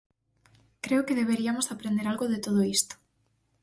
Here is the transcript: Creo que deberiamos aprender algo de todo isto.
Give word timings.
Creo 0.83 1.05
que 1.07 1.19
deberiamos 1.21 1.67
aprender 1.73 2.05
algo 2.07 2.25
de 2.33 2.39
todo 2.45 2.59
isto. 2.77 2.95